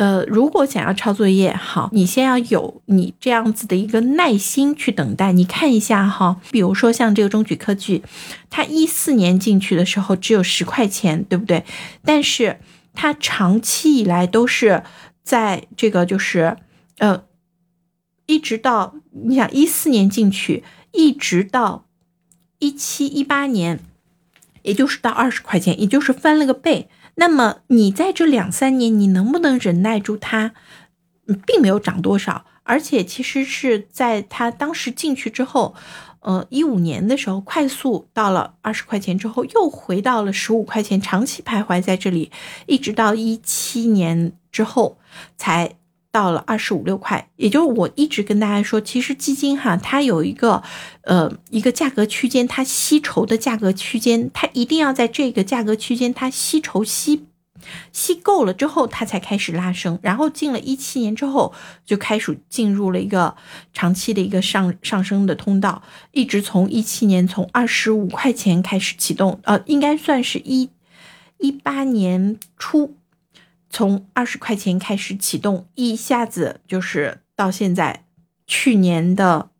[0.00, 5.30] 呃，如果想要抄作业，好，你先要有你这样子的一个耐心去等待。
[5.32, 8.02] 你看一下哈，比如说像这个中举科技，
[8.48, 11.66] 它一四年进去的时候只有十块钱，对不对？
[12.02, 12.60] 但是
[12.94, 14.82] 它长期以来都是
[15.22, 16.56] 在这个就是
[16.96, 17.24] 呃，
[18.24, 21.84] 一直到你想一四年进去，一直到
[22.58, 23.80] 一七一八年，
[24.62, 26.88] 也就是到二十块钱，也就是翻了个倍。
[27.20, 30.52] 那么你在这两三年，你能不能忍耐住它？
[31.46, 35.74] 并没有涨多少，而且其实是在它当时进去之后，
[36.20, 42.32] 呃，一五年的时候快速到了二十块钱之后，又回到了十五块钱，长期徘徊在这里，
[42.66, 44.98] 一直到一七年之后
[45.36, 45.76] 才。
[46.12, 50.62] 到了二十五六块，也就是我一直跟大家说，其实基金哈，它有一个
[51.02, 57.26] 呃一个价格区间，它吸筹的价格区间，它一定要在这个价格区间，它吸筹吸
[57.92, 60.00] 吸够了之后，它才开始拉升。
[60.02, 61.54] 然后进了一七年之后，
[61.84, 63.36] 就开始进入了一个
[63.72, 70.70] 长期的一个上上升的通道，一直从一七年从二十五块钱开始启动，呃，应该算是一
[71.38, 72.96] 一八年初。
[73.70, 78.04] 从二十块钱开始启动，一下子就是到现在，
[78.46, 79.50] 去年的，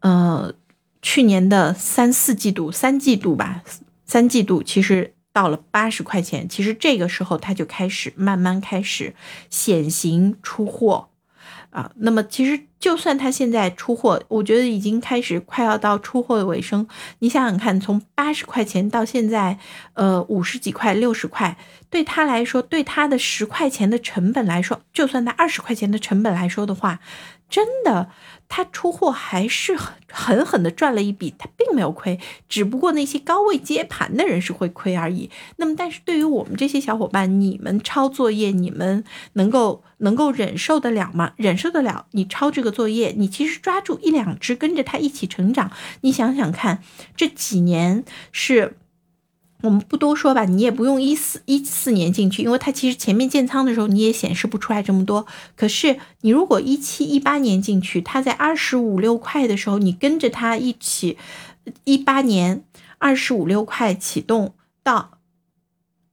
[0.00, 0.54] 呃，
[1.02, 3.62] 去年的三四季度、三季度吧，
[4.04, 9.14] 三季度其实到了八十块钱，其实这个时候它就开始慢慢开始
[9.50, 11.07] 显形出货。
[11.70, 16.86] 啊，那么其实就算他现在出货，我觉得已经开始快要到出货的尾声。
[17.18, 19.58] 你想想看，从八十块钱到现在，
[19.94, 21.56] 呃，五十几块、六十块，
[21.90, 27.00] 对他来说，对他的十块钱的成本来说，就算他二十块钱的成本来说的话，
[27.48, 28.10] 真的。
[28.50, 32.18] 他出货还是很狠狠的赚了一笔，他并没有亏，
[32.48, 35.28] 只不过那些高位接盘的人是会亏而已。
[35.56, 39.04] 那么，但是对于我们这些小伙伴，你们抄作业，你们
[39.34, 41.34] 能够能够忍受得了吗？
[41.36, 42.06] 忍受得了？
[42.12, 45.70] 你抄这个作业，你其实抓住一两只，跟着他一起成长。
[46.00, 46.82] 你想想看，
[47.14, 48.78] 这几年是。
[49.62, 55.26] 我们不多说吧，你也不用一四一四年进去，因为它其实前面建仓的时候你也显示不出来这么多。
[55.56, 61.18] 可是你如果一七一八年进去，它在二十五六块的时候，你跟着它一起，
[61.82, 62.62] 一八年
[62.98, 64.54] 二十五六块启动
[64.84, 65.18] 到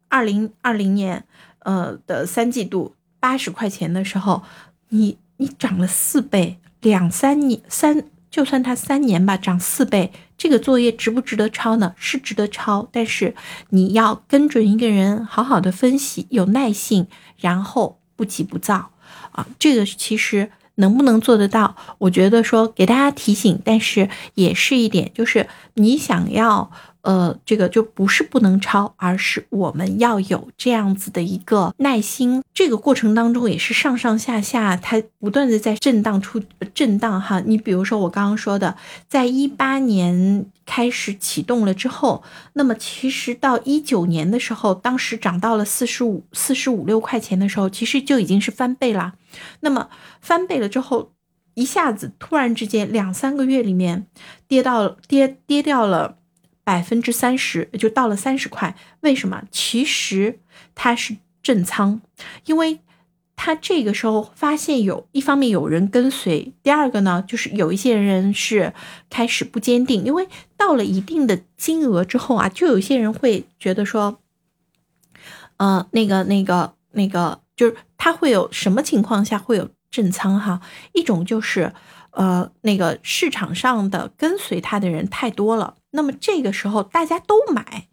[0.07, 1.25] 二零二零年
[1.59, 4.41] 呃的三季度八十块钱的时候，
[4.89, 8.05] 你你涨了四倍，两三年三。
[8.35, 11.93] 就算它三年吧，涨四倍，这个作业值不值得抄呢？
[11.95, 13.33] 是值得抄，但是
[13.69, 17.07] 你要跟准一个人，好好的分析，有耐性，
[17.37, 18.91] 然后不急不躁
[19.31, 19.47] 啊。
[19.57, 21.77] 这个其实能不能做得到？
[21.99, 26.69] 我觉得说给大家提醒，但是也是一点，就是你想要。
[27.05, 32.41] 呃，这个就不是不能抄，而是我们要有这样子的一个耐心。
[32.51, 36.41] 这个过程当中也是上上下下，它不断的在震荡出
[36.73, 37.39] 震荡哈。
[37.41, 38.75] 你比如说我刚刚说的，
[39.07, 42.23] 在一八年开始启动了之后，
[42.53, 49.13] 那么其实到一九年的时候，当时涨到了四十五四十五六块钱的时候，其实就已经是翻倍了。
[49.59, 49.89] 那么
[50.21, 51.11] 翻倍了之后，
[51.53, 54.07] 一下子突然之间两三个月里面
[54.47, 56.17] 跌到跌跌掉了。
[56.65, 59.43] 百分之三十就到了三十块，为什么？
[59.51, 60.39] 其实
[60.73, 62.01] 它是震仓，
[62.45, 62.79] 因为
[63.35, 68.73] 它这个时候发现有一方面有人跟随，第二个呢，就是有一些人是
[69.09, 70.27] 开始不坚定，因为
[70.57, 74.19] 到了一定的金额之后啊，就有些人会觉得说，
[75.57, 80.59] 呃，那个那个那个，就是他会有什么情况下会有震仓哈？
[80.93, 81.71] 一种就是。
[82.17, 87.87] 呃，那个市场上的跟随他的人太多了，那么这个时候大家都买，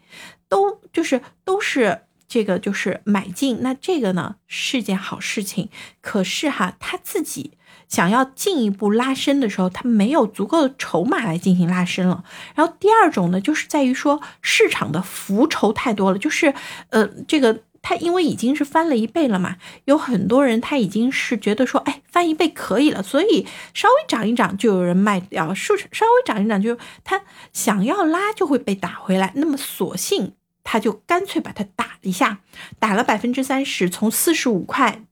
[0.49, 5.71] 都就是都是这个就是买进，那这个呢是件好事情。
[6.01, 7.53] 可是哈，他自己
[7.89, 12.25] 想要进一步拉伸的时候，他没有足够的筹码来进行拉伸了。
[12.55, 16.55] 然后第二种呢，就是在于说市场的浮筹太多了，就是
[16.91, 17.63] 呃这个。
[17.83, 19.57] 它因为已经是翻了一倍了嘛，
[19.87, 27.23] 有很多人他已经是觉得说，哎，翻一倍可以了，所以稍微涨一涨就有人卖掉，数稍微涨一涨就他
[27.53, 32.39] 想要拉就会被打回来，那么索性他就干脆把它打一下，
[32.79, 35.05] 打了百分之三十，从四十五块，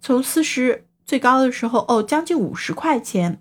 [0.00, 3.38] 从四十最高的时候哦，将近五十块钱，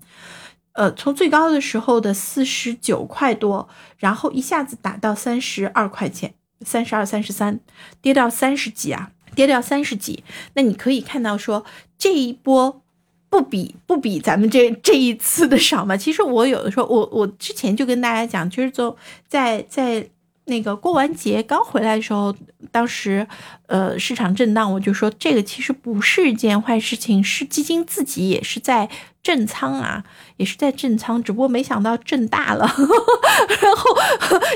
[0.73, 6.33] 呃，从最高的时候的四十九块多，然后一下子打到三十二块钱。
[6.65, 7.59] 三十二、三十三，
[8.01, 10.23] 跌到三十几啊，跌到三十几。
[10.53, 11.65] 那你可以看到说，
[11.97, 12.81] 这一波
[13.29, 15.97] 不比不比咱们这这一次的少吗？
[15.97, 18.95] 其实我有的时候，我我之前就跟大家讲，就是说
[19.27, 20.07] 在在
[20.45, 22.35] 那个过完节刚回来的时候，
[22.71, 23.25] 当时
[23.67, 28.89] 呃市场震荡，我就说这个其实不是一件坏事情，是基金自己也是在
[29.21, 30.03] 震仓啊，
[30.35, 32.65] 也是在震仓，只不过没想到震大了，
[33.61, 33.95] 然后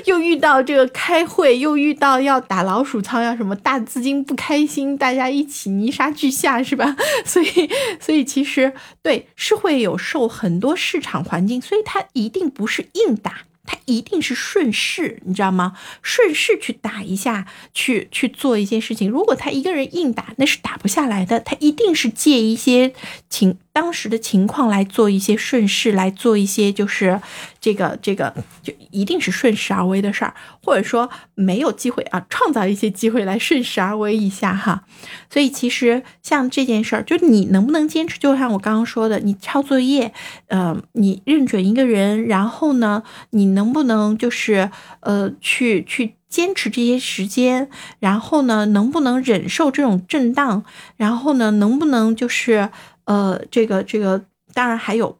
[0.05, 6.97] 又遇到这个开会，又遇到要打老鼠仓，要什么大资金不开心，大家一起泥沙俱下，是吧？
[7.23, 7.69] 所以
[8.01, 13.43] 所以其实对是会有受很多市场环境，所以它一定不是硬打。
[13.67, 15.77] 他一定是顺势，你知道吗？
[16.01, 19.07] 顺势去打一下，去去做一些事情。
[19.07, 21.39] 如果他一个人硬打，那是打不下来的。
[21.39, 22.93] 他一定是借一些
[23.29, 27.21] 情当时的情况来做一些顺势，来做一些就是
[27.59, 28.33] 这个这个，
[28.63, 30.33] 就一定是顺势而为的事儿，
[30.63, 34.83] 或者说没有机会啊，创造一些机会来顺势而为一下哈。
[35.29, 38.17] 所以其实像这件事儿，就你能不能坚持？
[38.17, 40.11] 就像我刚刚说的，你抄作业，
[40.47, 43.57] 呃，你认准一个人，然后呢，你。
[43.57, 44.69] 能不能就是
[44.99, 50.63] 呃去去坚持这些时间，然后呢，能不能忍受这种震荡？
[50.95, 52.69] 然后呢，能不能就是
[53.07, 54.23] 呃这个这个？
[54.53, 55.19] 当然还有，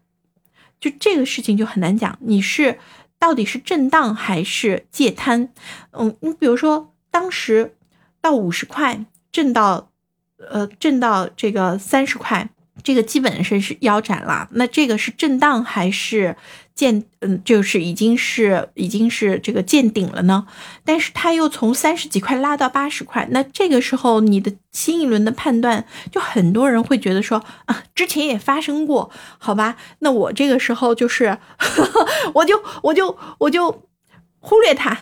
[0.79, 2.17] 就这个事情就很难讲。
[2.21, 2.79] 你是
[3.19, 5.49] 到底是震荡还是借摊？
[5.91, 7.75] 嗯，你比如说当时
[8.19, 9.91] 到五十块，震到
[10.49, 12.49] 呃震到这个三十块。
[12.83, 16.37] 这个基本上是腰斩了，那这个是震荡还是
[16.77, 20.45] 见嗯，就是已经是已经是这个见顶了呢？
[20.85, 29.09] 但是它又从三十几块拉到八十块，那这个时候你的新一轮的判断，就很多人会觉得说啊，之前也发生过，
[29.39, 29.75] 好吧？
[29.99, 31.39] 那我这个时候就是，
[32.35, 33.89] 我就我就我就
[34.39, 34.99] 忽略它，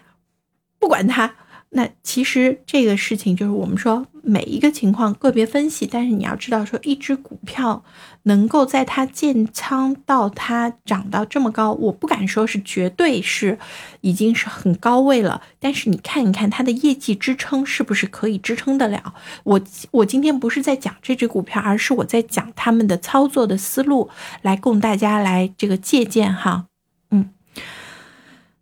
[0.79, 1.35] 不管它。
[1.77, 7.83] 那其实这个事情就是我们说每一个情况个别分析，但是你要知道说一只股票
[8.23, 13.59] 能够在它建仓到它涨到这么高，我不敢说是绝对是
[13.99, 19.13] 已经是很高位了，但是你看一看它的业绩支撑是不是可以支撑得了？
[19.43, 19.61] 我
[19.91, 24.09] 我今天不是在讲这只股票，而是我在讲他们的操作的思路，
[24.41, 26.67] 来供大家来这个借鉴哈。
[27.11, 27.31] 嗯，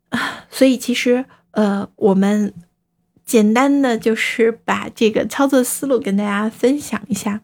[0.10, 2.51] 啊， 所以其实呃我们。
[3.25, 7.43] 简单的就是把这个操作思路跟大家分享一下。